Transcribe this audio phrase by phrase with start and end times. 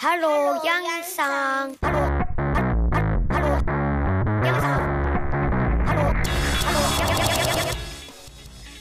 [0.00, 1.74] ハロー、ヤンさん。
[1.74, 2.02] ハロー、
[2.32, 4.80] ハロー、ハロー、ヤンさん。
[5.86, 7.72] ハロー、ハロー、ヤンヤ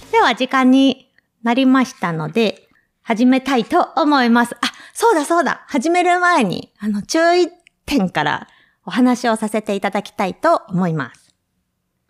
[0.06, 0.12] ン。
[0.12, 1.12] では時間に
[1.42, 2.68] なりましたので、
[3.02, 4.54] 始めたいと思います。
[4.62, 5.66] あ、そうだそうだ。
[5.68, 7.50] 始める前に、あの、注意
[7.88, 8.48] 点から
[8.86, 11.34] お話をさせていただきたいと思います。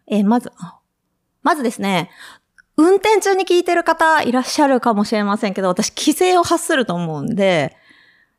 [0.08, 0.52] えーまず、
[1.44, 2.12] まずですね、
[2.76, 7.78] 運転中に聞いてる方いらっしゃるかもしれませんけど、私、奇声を発すると思うんで、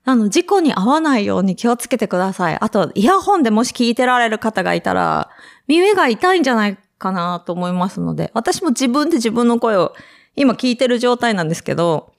[0.09, 2.57] あの、事故に遭わないように気をつけてください。
[2.59, 5.29] あと、イヤホンでもし聞いてられる方がいたら、
[5.67, 9.95] 耳が痛いんじゃないかなと思いますので、私も自分で自分の声を
[10.35, 12.15] 今聞いてる状態なんですけど、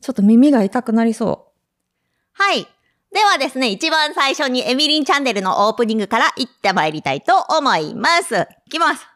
[0.00, 2.42] ちょっと耳が痛くなりそう。
[2.42, 2.66] はい。
[3.12, 8.34] ではですね、一番最初にエミリンチャンネルのオープニングから行ってまいりたいと思います。
[8.66, 9.06] いきます。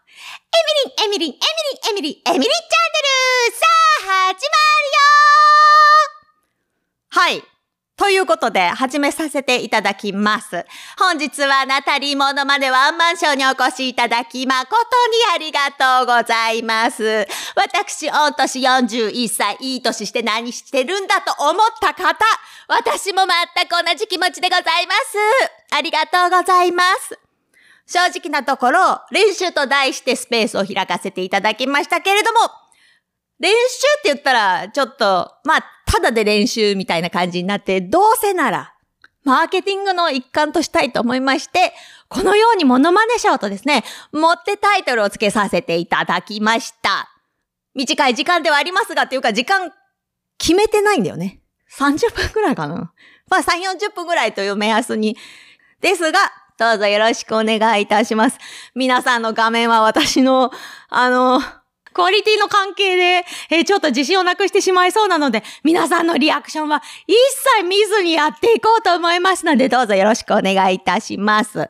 [1.08, 1.42] エミリン、エミリン、エミリ
[1.74, 2.50] ン、エミリン、エミリンチャンネ
[3.50, 3.66] ルさ
[3.98, 4.44] あ、始まるよ
[7.08, 7.53] はい。
[7.96, 10.66] ということで、始めさせていただきます。
[10.98, 17.24] 本日はナタリーモノマネワンマンショーにお越しいただき、誠にありがとうございます。
[17.54, 22.16] 私、御年41歳、いい年して何してるんだと思った方、
[22.66, 23.22] 私も
[23.54, 25.16] 全く同じ気持ちでございます。
[25.70, 27.16] ありがとうございます。
[27.86, 32.40] 正直なところ、練習と題してスペースを開かせていただきましたけれども、
[33.38, 38.74] 練習って言ったら、ちょっと、まあ、ただで練習みたいな感じになって、どうせなら、
[39.22, 41.72] マーケティングの一環としたいと思いまして、
[42.08, 47.10] このようにモノマネショーとですね、持ってタイトルを付けさせていただきました。
[47.76, 49.72] 短い時間ではありますが、っていうか時間
[50.36, 51.40] 決めてないんだよね。
[51.78, 52.92] 30分くらいかな。
[53.30, 55.16] まあ3、40分くらいという目安に。
[55.80, 56.18] ですが、
[56.58, 58.38] どうぞよろしくお願いいたします。
[58.74, 60.50] 皆さんの画面は私の、
[60.88, 61.40] あの、
[61.94, 67.14] クオリティの関係で、えーちょっと自信をなくしてしまいそうなので、皆さんのリアクションは一
[67.58, 71.54] 切見ずにやっていこうと思いますので、どうぞよろしくお願いいたします。
[71.54, 71.68] では、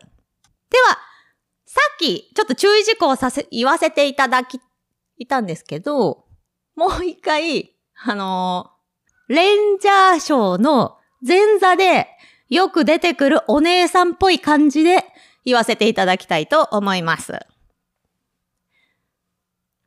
[1.67, 4.61] さっき、ちょっと注意事項をさせ、言わせていただき、
[5.19, 6.25] いたんですけど、
[6.75, 8.75] もう一回、あのー
[9.29, 12.09] レンジャーショーの前座で
[12.51, 15.05] よく出てくるお姉さんっぽい感じで
[15.47, 17.33] 言わせていただきたいと思います。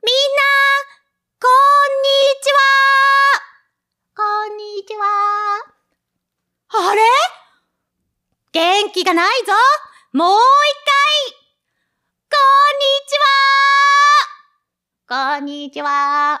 [0.08, 0.40] みんな、
[1.38, 2.08] こんに
[2.40, 2.64] ちは。
[4.16, 5.04] こんにちは。
[6.70, 7.02] あれ？
[8.52, 9.52] 元気がないぞ。
[10.14, 10.40] もう一
[10.88, 11.36] 回。
[12.30, 12.38] こ
[12.72, 13.12] んにち
[15.04, 15.36] は。
[15.36, 16.40] こんにちは。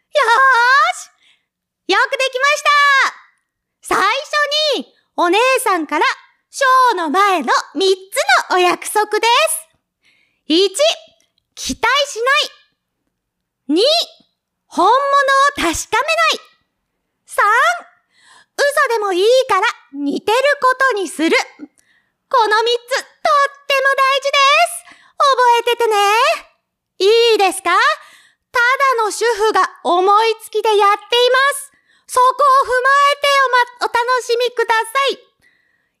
[0.00, 1.92] ーし。
[1.92, 3.92] よくできました。
[3.94, 4.08] 最初
[4.78, 6.06] に、お姉さんから、
[6.48, 7.82] ショーの前の3つ
[8.48, 9.68] のお約束です。
[10.48, 10.70] 1、
[11.54, 12.59] 期待しない。
[13.70, 13.78] 2、
[14.66, 14.98] 本物を
[15.54, 16.42] 確かめない。
[17.22, 17.38] 3、
[18.58, 21.30] 嘘でもいいから似てることにする。
[21.30, 23.06] この3つ、とっ
[23.68, 24.90] ても大事です。
[25.14, 25.22] 覚
[25.60, 25.94] えててね。
[26.98, 27.70] いいですか？
[28.50, 28.58] た
[28.98, 31.70] だの主婦が思いつきでやっています。
[32.08, 34.82] そこを踏まえておま、お楽しみくださ
[35.14, 35.22] い。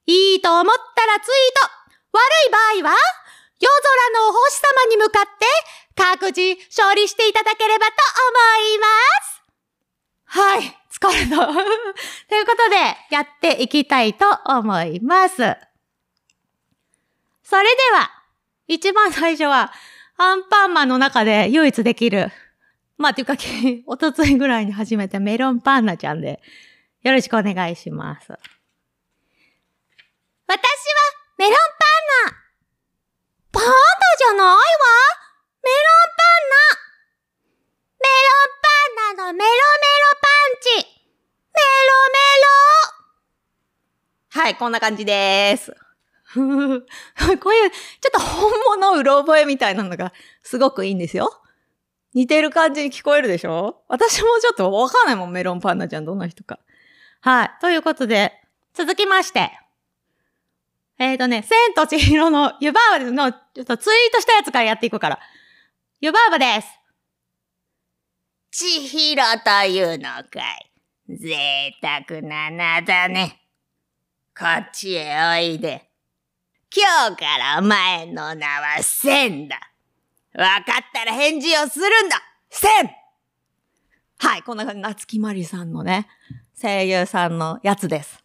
[0.06, 1.70] いいと思ったらツイート。
[2.18, 2.98] 悪い場合は、
[3.60, 5.46] 夜空のお星様に向かって
[6.00, 6.40] 各自
[6.70, 7.92] 勝利していただければと
[8.24, 8.86] 思いま
[9.22, 9.42] す。
[10.24, 11.46] はい、疲れた。
[12.26, 15.36] ということで、やっていきたいと思います。
[17.42, 18.10] それでは、
[18.66, 19.74] 一番最初は、
[20.16, 22.32] アンパンマンの中で唯一できる。
[22.96, 23.34] まあ、というか、
[23.86, 26.40] おとついぐらいに始めたメロンパンナちゃんで、
[27.02, 28.28] よろしくお願いします。
[28.30, 28.38] 私
[30.48, 30.60] は、
[31.36, 31.60] メロンパ
[32.28, 32.38] ンナ
[33.52, 33.70] パンダ
[34.18, 35.19] じゃないわ
[35.62, 36.80] メロンパンナ
[38.00, 42.18] メロンパンナのメロメロパンチメロメ
[44.38, 45.74] ロはい、こんな感じです。
[46.34, 46.86] こういう、ちょ
[47.38, 50.12] っと本物うろ覚えみたいなのが
[50.42, 51.42] すごくいいんですよ。
[52.14, 53.82] 似てる感じに聞こえるでしょ？
[53.88, 56.58] 私もちょっとわかんないもん、メロンパンナちゃんどんな人か。
[57.20, 57.50] はい。
[57.60, 58.32] ということで、
[58.72, 59.50] 続きまして。
[60.98, 65.18] えっ、ー、とね、千と千尋の湯婆婆の、ちょっとツイートしたやつからやっていくから。
[66.02, 66.68] 湯婆婆です。
[68.50, 71.14] 千尋というのかい。
[71.14, 73.42] 贅沢な名だね。
[74.34, 75.90] こっちへおいで。
[76.74, 79.60] 今日からお前の名は千だ。
[80.32, 82.16] わかったら返事をするんだ
[82.48, 82.70] 千
[84.20, 86.08] はい、こんな感じ、夏木マリさんのね、
[86.58, 88.24] 声優さんのやつです。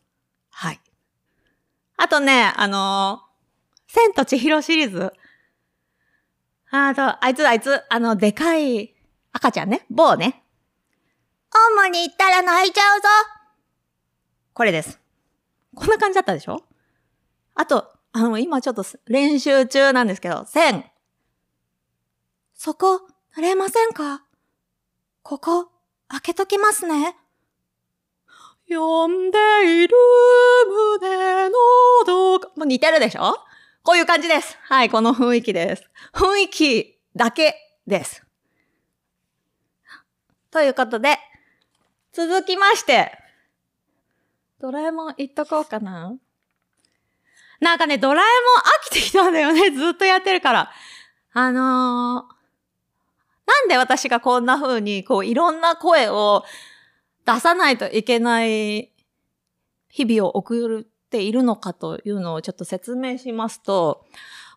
[0.50, 0.80] はい。
[1.98, 3.25] あとね、あのー
[3.94, 5.12] 千と千尋シリーズ。
[6.75, 8.95] あと、あいつ、あいつ、あの、でかい
[9.31, 10.44] 赤ちゃんね、棒ね。
[11.77, 13.07] 主に行ったら泣いちゃうぞ。
[14.54, 15.00] これです。
[15.74, 16.63] こんな感じだったでしょ？
[17.56, 20.86] あと、あの、今ちょっと練習中なんですけど、線。
[22.54, 23.01] そこ、
[23.38, 24.24] 濡れませんか？
[25.24, 25.69] ここ、
[26.07, 27.16] 開けときますね。
[28.69, 29.95] 読んでいる
[31.00, 31.56] 胸の
[32.06, 33.38] どか、もう似てるでしょ？
[33.85, 34.57] こういう感じです。
[34.63, 35.83] はい、この雰囲気です。
[36.11, 37.55] 雰囲気だけ
[37.85, 38.25] です。
[40.49, 41.19] ということで、
[42.11, 43.11] 続きまして、
[44.59, 46.17] ドラえもん言っとこうかな。
[47.59, 48.25] なんかね、ドラえもん
[48.63, 49.69] 飽きてきたんだよね。
[49.77, 50.71] ずっとやってるから。
[51.33, 52.35] あのー、
[53.45, 56.43] なんで私がこんな風に、こう、いろんな声を
[57.23, 58.91] 出さないといけない
[59.89, 64.06] 日々を送るているのかというのをちょっと説明しますと、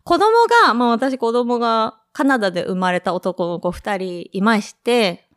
[0.03, 0.27] 子供
[0.65, 5.29] が、まあ私子供がカナダで生まれた男の子二人いまして、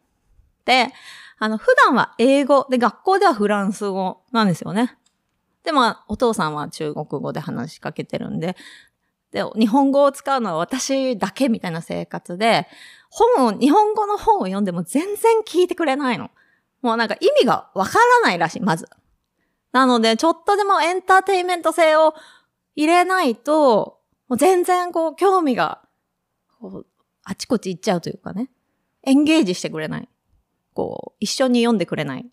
[0.65, 0.87] で、
[1.37, 4.97] あの、普段は英語、で、学校ではフランス語なんですよね。
[5.63, 8.55] で、まあ、お父さんは中国語で話しかけてるんで、
[9.31, 12.67] で、日本語を使うのは私だけみたいな生活で、
[13.09, 16.29] 本を、日本語の本を読んでも全然聞いてくれないの。
[16.81, 18.87] もうなんか意味がわからないらしい、まず。
[19.71, 22.13] なので、ちょっとでもエンターテイメント性を
[22.75, 25.81] 入れないと、もう全然こう、興味が、
[26.59, 26.85] こう、
[27.23, 28.49] あちこち行っちゃうというかね。
[29.03, 30.09] エンゲージしてくれない。
[30.73, 32.25] こう、一緒に読んでくれない。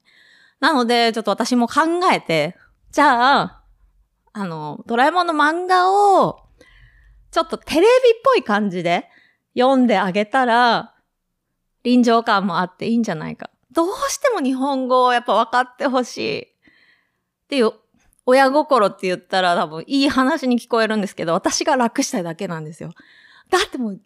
[0.60, 1.82] なので、ちょっと私も考
[2.12, 2.56] えて、
[2.90, 3.64] じゃあ、
[4.32, 6.40] あの、ドラえもんの漫画を、
[7.30, 7.88] ちょっとテレビっ
[8.24, 9.08] ぽい感じで
[9.56, 10.94] 読んであげたら、
[11.84, 13.50] 臨場感もあっていいんじゃないか。
[13.72, 16.57] どうしても日本語をやっぱ分かってほしい。
[17.48, 17.72] っていう、
[18.26, 22.90] 親心って言ったら多分いい話に聞こえるんですけど、私が楽したいだけなんですよ。
[23.48, 24.00] だってもう、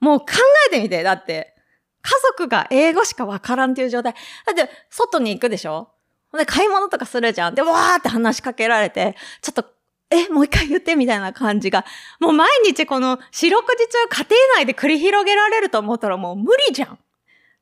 [0.00, 0.26] もう考
[0.68, 1.02] えてみて。
[1.02, 1.54] だって、
[2.02, 4.12] 家族が英語しか分からんっていう状態。
[4.12, 5.88] だって、外に行くでしょ？
[6.36, 7.54] で、買い物とかするじゃん。
[7.54, 9.64] で、わーって話しかけられて、ちょっと、
[10.10, 11.86] え、もう一回言ってみたいな感じが、
[12.20, 16.98] もう毎日この四六時中家庭内で繰り広げられると思ったらもう無理じゃん。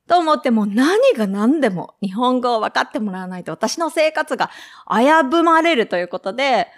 [0.09, 4.51] と思っても何が何でも日本語を分かってもらわないと私の生活が
[4.91, 6.69] 危ぶまれるということで、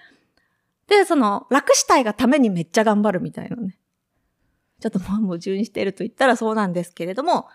[0.88, 3.78] で、その楽したいがためにめっちゃ頑張るみたいなね。
[4.80, 7.48] ちょっともう矛盾してると言ったらそうなんですけれども、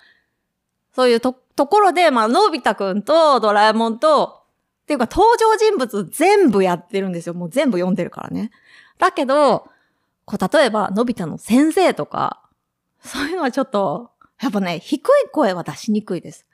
[0.96, 4.40] そういうと、ところで、まあ、のび太くんとドラえもんと、
[4.84, 7.36] っていうか登場人物全部やってるんですよ。
[7.36, 8.50] もう全部読んでるからね。
[8.98, 9.70] だけど、
[10.26, 12.42] こう、例えば、のび太の先生とか、
[13.02, 14.12] そういうのはちょっと、
[14.42, 16.46] やっぱね、低い声は出しにくいです。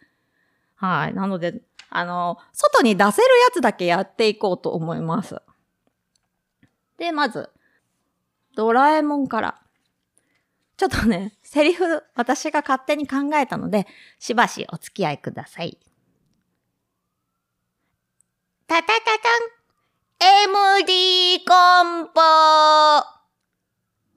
[0.76, 1.14] はい。
[1.14, 5.36] なので、あの、外に出せるやつだけやっていこうと思います。
[6.98, 7.50] で、まず、
[8.56, 9.62] ドラえもんから。
[10.78, 13.88] ちょっとね、セリフ、私が勝手に考えたので、
[14.20, 15.78] しばしお付き合いください。
[18.68, 19.56] タタタタン
[20.82, 21.54] MD コ
[21.84, 22.22] ンポ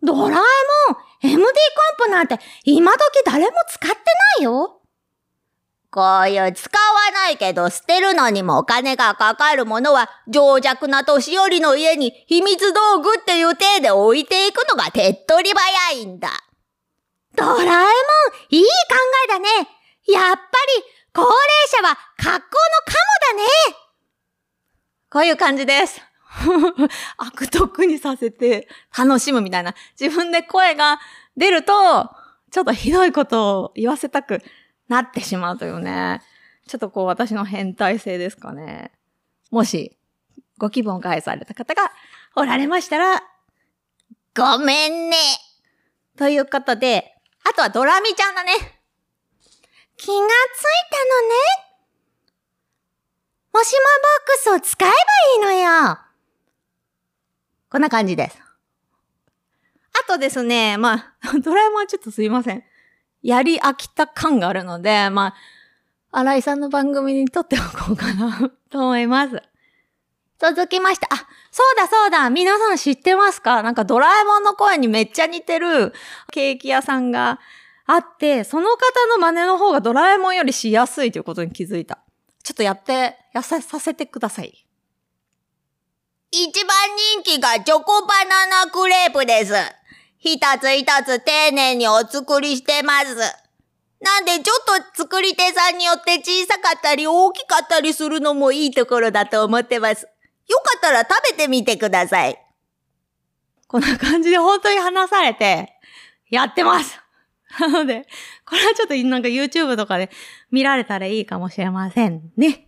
[0.02, 4.80] ドラえもん !MD コンポなんて今時誰も使ってないよ
[5.90, 16.28] こういう使わないけど捨てるのにもお金がかかるものは情弱な年寄りの家に秘密道具っていう体で置いていくのが手っ取り早いんだ。
[17.34, 17.84] ドラえもん
[18.50, 18.68] いい考
[19.24, 19.48] えだね
[20.08, 20.42] やっぱり
[21.12, 21.34] 高齢
[21.68, 22.92] 者は格好のカ
[23.32, 23.88] モだね
[25.10, 26.07] こういう感じです。
[27.18, 29.74] 悪徳にさせて楽しむみたいな。
[29.98, 31.00] 自分で声が
[31.36, 32.10] 出ると、
[32.50, 34.42] ちょっとひどいことを言わせたく
[34.88, 36.22] なってしまうというね。
[36.66, 38.92] ちょっとこう私の変態性ですかね。
[39.50, 39.96] もし、
[40.58, 41.92] ご希望返された方が
[42.36, 43.22] おられましたら、
[44.36, 45.16] ごめんね。
[46.16, 47.14] ということで、
[47.48, 48.52] あとはドラミちゃんだね。
[49.96, 51.68] 気がついたのね。
[53.52, 53.78] もしも
[54.50, 54.94] ボックスを使えば
[55.52, 56.07] いいのよ。
[57.70, 58.38] こんな感じです。
[59.92, 62.64] あとですね、まあ、 ドラえもんはちょっとすいません。
[63.22, 65.34] やり飽きた感があるので、ま
[66.12, 69.42] あ、新井さんの番組に撮っておこうかなと思います。
[70.38, 71.16] 続きまして、あ、
[71.50, 73.62] そうだそうだ、皆さん知ってますか？
[73.62, 75.92] なんかドラえもんの声にめっちゃ似てる
[76.30, 77.40] ケーキ屋さんが
[77.86, 81.98] あって、その方の真似の方がドラえもんよりしやすいということに気づいた。
[82.44, 84.67] ちょっとやって、やさ、させてください。
[86.30, 86.76] 一番
[87.14, 89.54] 人気がチョコバナナクレープです。
[90.18, 93.16] 一つ一つ丁寧にお作りしてます。
[94.00, 100.02] なんでちょっと作り手さんによって小さかったり大きかったりするのもいいところだと思ってます。
[100.48, 102.38] よかったら食べてみてください。
[103.66, 105.72] こんな感じで本当に話されて、
[106.30, 107.00] やってます。
[107.58, 108.06] なので、
[108.44, 110.10] これはちょっとなんか YouTube とかで
[110.50, 112.67] 見られたらいいかもしれませんね。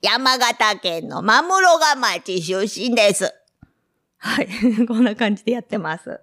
[0.00, 3.34] 山形県の真室賀町出身です。
[4.18, 4.48] はい。
[4.86, 6.20] こんな感じでやってます。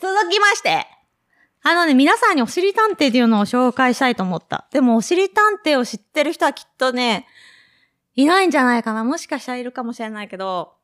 [0.00, 0.86] 続きまして。
[1.62, 4.66] あのね、皆さんにおしりたんてっていうのを紹介したいと思った。
[4.70, 7.26] でも、おしりたんてを知ってる人はきっとね、
[8.16, 9.02] いないんじゃないかな。
[9.04, 10.74] もしかしたらいるかもしれないけど、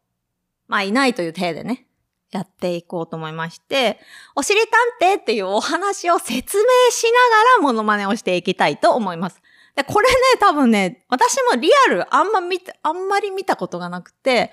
[0.69, 1.87] まあ、いないという体でね、
[2.31, 4.01] やっていこうと思いまして、
[4.37, 4.67] おしりた
[5.15, 9.43] んてっていうお話を説明しながらモノマネをしていきたいと思います。
[9.81, 14.53] で、これね、多分ね、私もリアルあんま見て、あんまり見たことがなくて、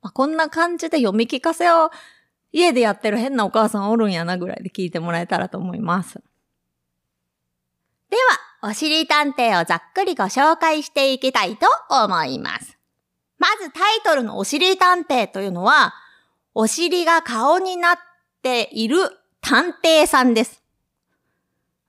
[0.00, 1.90] まあ、こんな感じで読み聞かせを
[2.52, 6.20] 家でやってる変なお母さんおるんやなぐらいで聞いてもらえたらと思います。
[8.10, 8.16] で
[8.62, 12.78] は、おしり探偵をざっくりご紹介していきたいと思います。
[13.38, 15.94] まずタイトルのおしり探偵というのは、
[16.54, 17.98] お尻が顔になっ
[18.42, 18.98] ている
[19.40, 20.59] 探偵さんです。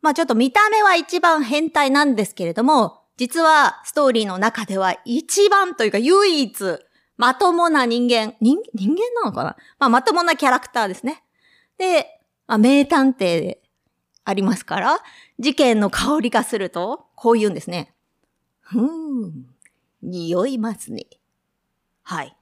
[0.01, 6.79] まあちょっと見た目は一番変態なんですけれども、実はストーリーの中では一番というか唯一
[7.17, 9.55] まともな人間、人、人間なのかな？
[9.77, 11.23] まあ、まともなキャラクターですね。
[11.77, 13.61] で、まあ、名探偵で
[14.23, 14.97] ありますから、
[15.37, 17.93] 事件の香りがすると、こう言うんですね。
[18.59, 19.45] ふーん、
[20.01, 21.05] 匂いますね。
[22.01, 22.35] はい。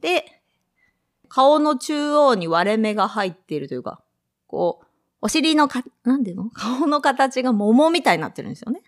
[0.00, 0.40] で、
[1.28, 4.00] 顔の中央に割れ目が入っているというか、
[4.46, 4.86] こう、
[5.24, 6.50] お尻のか、なんでの？
[6.50, 8.82] 顔の形が桃みたいになってるんですよね。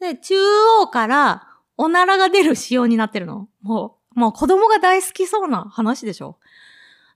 [0.00, 0.34] で、中
[0.80, 1.46] 央から
[1.76, 3.46] おならが出る仕様になってるの。
[3.60, 6.38] もう、もう子供が大好きそうな話でしょ。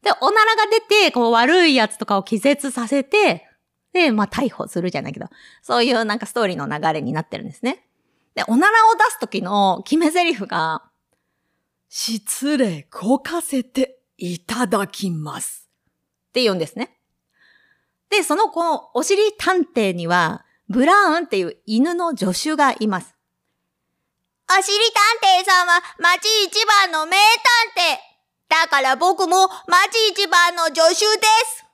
[0.02, 3.48] で、おならが出て、こう悪いやつとかを気絶させて、
[3.94, 5.28] で、まあ逮捕するじゃないけど、
[5.62, 7.86] そういうなんかストーリーの流れになってるんですね。
[8.34, 10.82] で、おならを出す時の決め台詞が、
[11.88, 15.70] 失礼こかせていただきます。
[16.28, 16.98] って言うんですね。
[18.14, 23.16] で、そのこのお尻探偵には、ブラウンっていう犬の助手がいます。
[24.48, 24.78] おしり
[25.20, 28.62] 探偵さんは町一番の名探偵。
[28.62, 31.64] だから僕も町一番の助手です。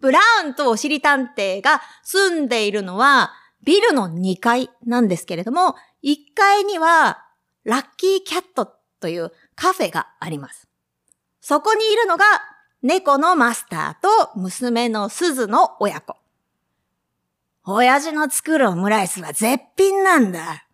[0.00, 3.32] ブラウンとおしり探偵が住んでいるのは
[3.64, 7.24] ビルの2階なんですけれども、1階には
[7.64, 10.68] ラッキーキャットというカフェがあります。
[11.40, 12.24] そこにいるのが
[12.82, 16.16] 猫のマスターと娘のスズの親子。
[17.64, 20.66] 親父の作るオムライスは絶品なんだ。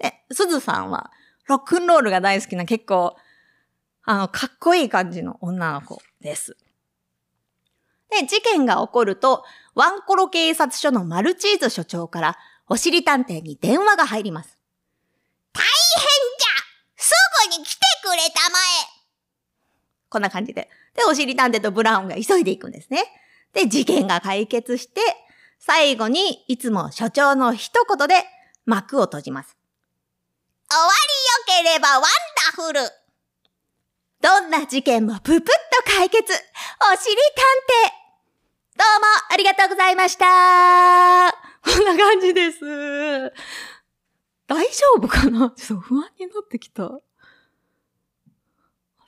[0.00, 1.10] で、スズさんは
[1.46, 3.14] ロックンロールが大好きな結構、
[4.04, 6.56] あの、かっこいい感じの女の子です。
[8.10, 9.44] で、事件が起こると、
[9.74, 14.58] ワンコロ警察署のマルチーズ署長から、おしり探偵に電話が入ります。
[15.52, 16.64] 大変じゃ
[16.96, 17.12] す
[17.50, 18.98] ぐに来てくれたまえ
[20.08, 20.70] こんな感じで。
[20.94, 23.04] で、おしり探偵とブラウンが急いでいくんですね。
[23.52, 25.00] で、事件が解決して、
[25.58, 28.24] 最後にいつも所長の一言で
[28.64, 29.56] 幕を閉じます。
[30.70, 30.90] 終わ
[31.56, 32.02] りよければワン
[32.56, 32.80] ダフル
[34.20, 35.46] どんな事件もププッと
[35.86, 37.96] 解決おしり探偵
[38.76, 41.32] どうもありがとうございました
[41.64, 42.58] こんな感じです。
[44.46, 45.50] 大丈夫かな？
[45.56, 47.00] ちょっと不安になってきた。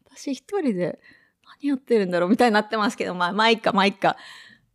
[0.06, 0.98] 私一人で
[1.60, 4.16] 何やってるんだろうみたいになってますけど、まあ、まあいっか、まあいっか。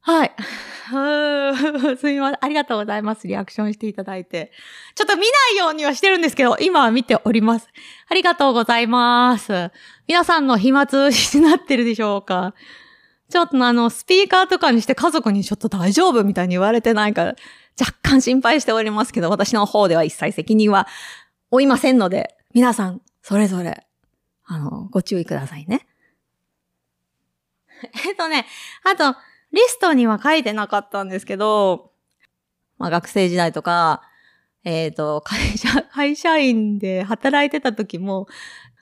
[0.02, 0.32] はい。
[1.98, 2.38] すみません。
[2.40, 3.28] ありがとうございます。
[3.28, 4.52] リアクションしていただいて。
[4.94, 7.68] ちょっと見ないようにはしてるんですけど、今は見ております。
[8.08, 9.72] ありがとうございます。
[10.08, 12.54] 皆さんの暇つぶしになってるでしょうか
[13.30, 17.36] ちょっとあの、スピーカーとかにして家族にちょっと大丈夫みたいに言われてないから、
[17.80, 20.88] 若干心配しておりますけど、私の方では一切責任は
[21.50, 23.88] 負いませんので、皆さん、それぞれ、
[24.46, 25.88] あの、ご注意くださいね。
[28.06, 28.46] えっとね、
[28.84, 29.18] あと、
[29.52, 31.92] リストには書いてなかったんですけど、
[32.78, 34.02] まあ学生時代とか、
[34.64, 38.28] えっ、と、会社、 会社員で働いてた時も、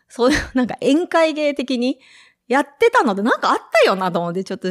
[0.07, 1.99] そういう なんか宴会芸的に
[2.47, 4.67] やってたのでなんかあったよなと思ってちょっと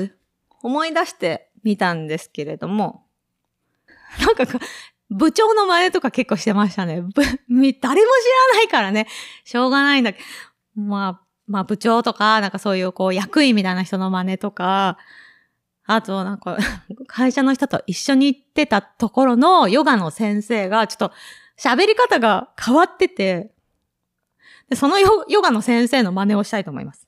[0.63, 3.07] 思い出してみたんですけれども、
[4.21, 4.47] なんか
[5.11, 7.03] 部長の真似とか結構してましたね。
[7.03, 9.07] 誰も知らないからね、
[9.45, 10.21] しょうがないんだけ
[10.77, 14.99] ど、まあ、まあ部長とか、なんかそういうこう役員みたいな人の真似とか、
[15.85, 16.57] あとなんか
[17.07, 21.13] 会社の人と一緒に行ってたところのヨガの先生がちょっと
[21.59, 23.53] 喋り方が変わってて、
[24.69, 27.07] でそのヨヨガの先生の真似をしたいと思います。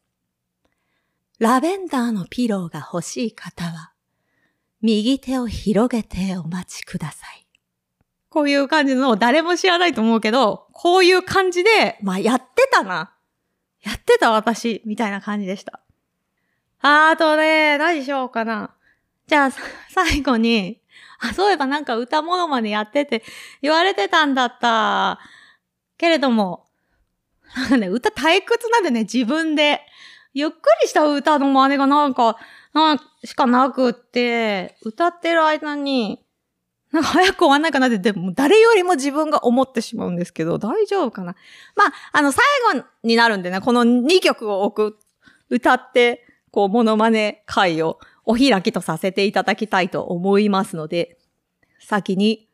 [1.39, 3.93] ラベンダーのピローが欲しい方は、
[4.81, 7.47] 右手を広げてお待ちください。
[8.29, 13.14] こういう感じの誰も知らないと思うけど、こういう感じで、まあやってたな。
[13.85, 14.31] やってた？
[14.31, 15.81] 私、みたいな感じでした。
[16.81, 18.75] あとね、何しようかな。
[19.27, 19.51] じゃあ、
[19.91, 20.81] 最後に、
[21.21, 23.23] あ、そういえばなんか歌モノマネやってて
[23.63, 25.21] 言われてたんだった。
[25.97, 26.67] けれども、
[27.57, 29.81] なんかね、歌退屈なんでね、自分で。
[30.37, 32.37] ゆっくりした歌の真似がなんか、
[32.73, 36.24] なんしかなくって、歌ってる間に、
[36.95, 41.35] なんか早く終わんないかなって、でも誰よりも自分が思ってしまうんですけど、大丈夫かな？
[41.75, 44.99] まあ、あの、最後になるんでね、この2曲を置く、
[45.51, 51.19] 歌って、こう、モノマネ会をお開きとさせていただきたいと思いますので、
[51.81, 52.49] 先に、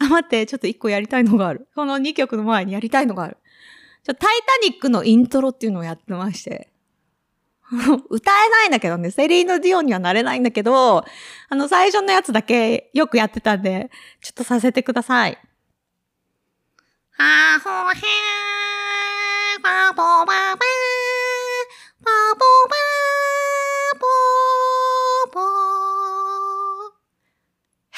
[0.00, 1.68] あ、待って、ちょっと1個やりたいのがある。
[1.76, 3.36] この2曲の前にやりたいのがある。
[4.02, 6.69] ちょ、タイタニックのイントロっていうのをやってまして。
[8.10, 11.04] 歌えないんだけどね、セリーヌ・ディオンにはなれないんだけど、
[11.48, 15.38] あの、最初のやつだけよくやってたんで、ちょっとさせてください。
[17.18, 25.42] あほへー、パポパパー、パポパー、ポーポー。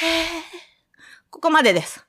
[0.04, 0.42] へー
[1.30, 2.04] ここまでです。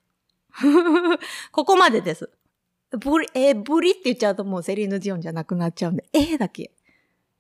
[1.52, 2.30] ここまでです。
[2.92, 6.72] ブリ、えーブリって言っちゃうともうセリーヌ・ディオンじゃなくなっちゃうんで、えーだけ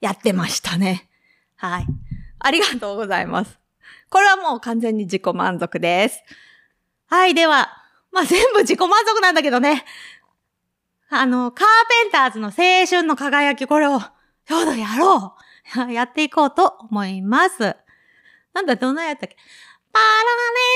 [0.03, 1.07] やってましたね。
[1.55, 1.88] はい。
[2.38, 3.57] ありがとうございます。
[4.10, 6.22] これはもう完全に自己満足です。
[7.07, 7.69] はい、では、
[8.12, 9.86] まあ、全部自己満足なんだけどね。
[11.10, 11.67] あの、カー
[12.03, 14.01] ペンターズの青春の輝き、これを
[14.45, 15.38] ちょうどやろ
[15.88, 15.88] う。
[15.93, 17.77] やっていこうと思います。
[18.53, 19.38] なんだ、どんなやったっけ？
[19.93, 20.05] パラ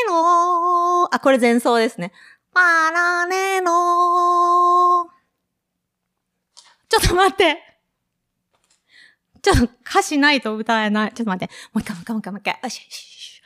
[0.07, 1.07] ネロー。
[1.11, 2.13] あ、これ前奏ですね。
[2.53, 5.09] パラネロー。
[6.87, 7.66] ちょっと待って。
[9.41, 11.13] ちょっと歌詞ないと歌えない。
[11.13, 11.53] ちょっと待って。
[11.73, 13.41] もう一回、もう一回、もう一回、よしよしよし。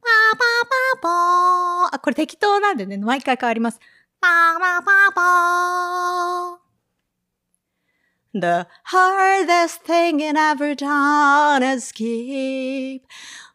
[0.00, 1.96] パーパーパーポー。
[1.96, 3.80] あ、これ適当なんでね、毎回変わります。
[4.20, 6.64] パーパーパーポー。
[8.36, 13.06] The hardest thing in ever done is keep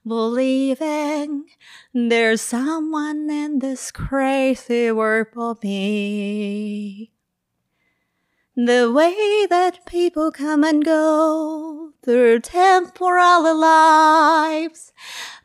[0.07, 1.47] believing
[1.93, 7.11] there's someone in this crazy world for me.
[8.65, 14.91] The way that people come and go through temporal lives.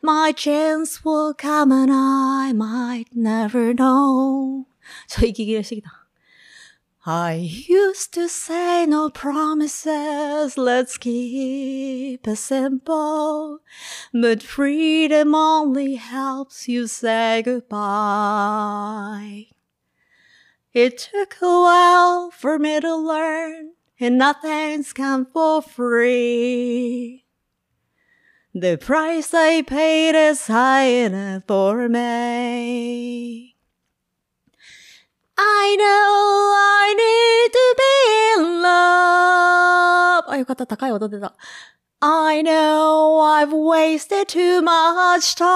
[0.01, 4.67] My chance will come and I might never know.
[5.07, 5.31] 저
[7.05, 7.33] I
[7.69, 13.61] used to say no promises, let's keep it simple.
[14.11, 19.54] But freedom only helps you say goodbye.
[20.74, 27.24] It took a while for me to learn, and nothing's come for free.
[28.54, 33.56] The price I paid is high enough for me.
[35.38, 40.24] I know I need to be in love.
[40.28, 40.66] あ、よかった。
[40.66, 41.34] 高い音出た。
[42.00, 45.50] I know I've wasted too much time.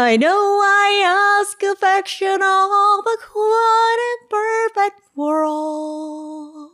[0.00, 6.70] I know I ask affection of a quite imperfect world.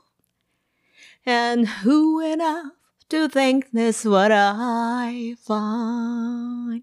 [1.25, 2.73] And who enough
[3.09, 6.83] to think this what I find?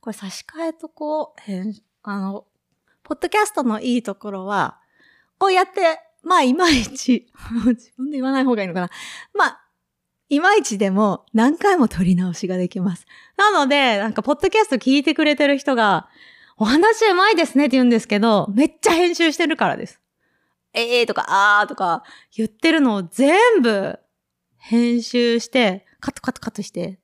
[0.00, 1.72] これ差し替えとこう、
[2.04, 2.46] あの、
[3.02, 4.78] ポッドキャストのいいところは、
[5.36, 7.26] こうやって、まあ、いまいち、
[7.66, 8.90] 自分で言わない方がいいのかな。
[9.34, 9.65] まあ、
[10.28, 13.06] いまいちでも何回も撮り直しができます。
[13.36, 16.08] なので、なんか、ポッドキャスト聞いてくれてる人が、
[16.56, 20.00] お話うまいですねって言うんですけど、めっちゃ編集してるからです。
[20.72, 22.02] えーとか、あーとか
[22.34, 23.98] 言ってるのを全部
[24.56, 26.98] 編集して、カットカットカットして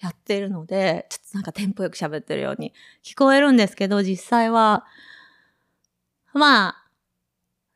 [0.00, 2.72] やってるので、ちょっとなんかテンポよく喋ってるように
[3.04, 4.84] 聞こえるんですけど、実際は、
[6.32, 6.84] まあ、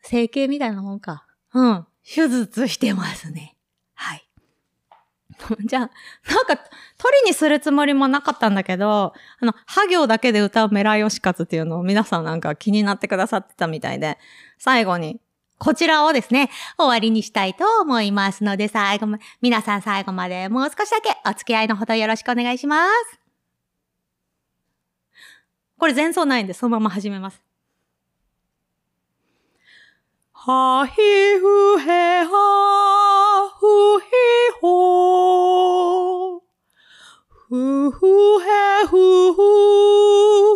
[0.03, 1.27] 整形みたいなもんか。
[1.53, 1.87] うん。
[2.03, 3.58] 手術してますね。
[5.65, 5.91] じゃあ、
[6.31, 6.65] なんか、
[6.99, 14.19] 鳥にするつもりもなかったんだけど、あの、は行だけで歌うメラヨシカツっていうのを皆さんなんか気になってくださってたみたいで、
[14.59, 15.21] 最後に、
[15.59, 23.21] こちらをですね、終わりにしたいと思いますので、最後ま、皆さん最後までもう少しだけお付き合いのほどよろしくお願いします。
[25.79, 27.43] これ前奏ないんで、そのまま始めます。
[30.33, 30.95] はひ
[31.41, 33.08] ふへは
[33.61, 33.67] ふ
[33.99, 34.07] ひ
[34.61, 36.39] ほ
[37.49, 38.07] ふふ
[38.41, 39.37] へふふ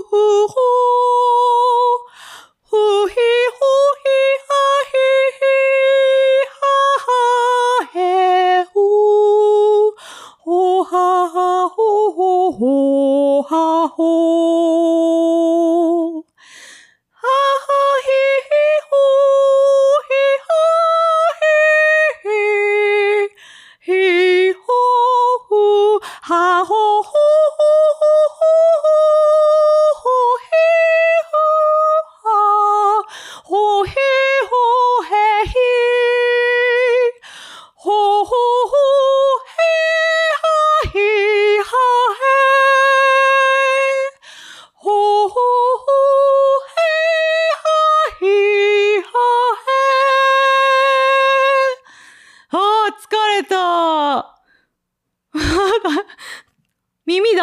[0.02, 1.12] ふほ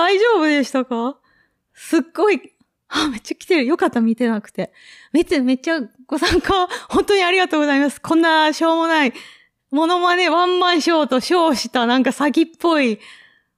[0.10, 1.18] 大丈夫でしたか？
[1.74, 2.42] すっごい、
[2.88, 3.66] あ、めっちゃ来てる。
[3.66, 4.74] よかった、見てなくて。
[5.14, 8.02] めっちゃ、めっちゃご参加、 本当にありがとうございます。
[8.02, 9.14] こんなしょうもない、
[9.70, 12.98] モノマネワンマンショーと称したなんか詐欺っぽい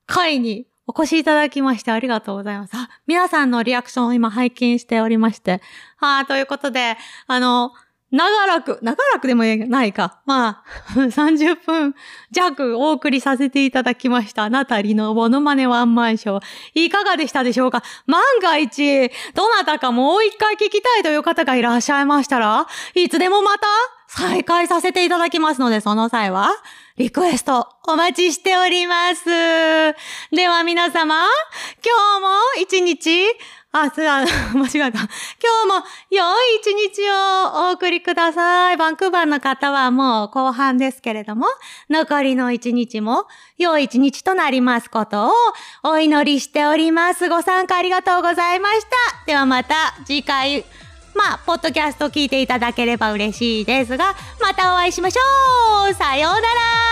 [0.06, 2.72] 会にお越しいただきましてありがとうございます。
[2.76, 5.62] あ、皆さんのリアクションを今拝見しておりまして。
[5.96, 7.72] はあ、ということで、あの、
[8.12, 10.20] 長らく、長らくでもないか。
[10.26, 11.96] まあ、 30分
[12.32, 14.44] 弱お送りさせていただきました。
[14.44, 16.42] あなたりのモノマネワンマンショー。
[16.74, 17.84] いかがでしたでしょうか？
[18.08, 23.68] 万が一、どなたかもう一回聞きたいという方がいらっしゃいましたら、いつでもまた
[24.08, 26.50] 再開させていただきますので、その際は、
[26.98, 29.24] リクエストお待ちしております。
[30.36, 32.28] では皆様、今日も
[32.62, 33.26] 一日
[33.74, 35.00] あ、すあ、間違えた。
[35.00, 36.24] 今日も良
[36.56, 38.78] い一日をお送りください。
[38.78, 41.46] バンクーバーの方はもう後半ですけれども、
[41.90, 45.32] 残りの一日も良い一日となりますことを
[45.84, 47.30] お祈りしております。
[47.30, 49.26] ご参加ありがとうございました。
[49.26, 50.66] ではまた次回、
[51.16, 56.91] まあ、ポッドキャスト聞いていただければ嬉しいですが、またお会いしましょうさようなら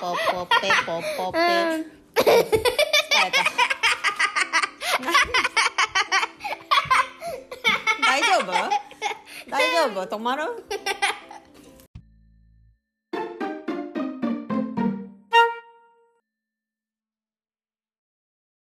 [0.00, 1.86] ポポペポポペ。
[8.02, 8.52] 大丈夫
[9.50, 10.42] 大丈夫止まる